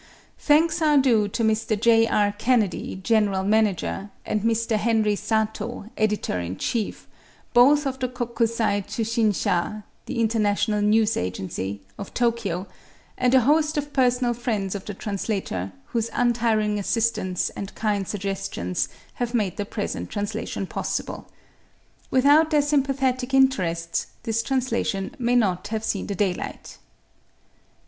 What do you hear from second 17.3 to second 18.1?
and kind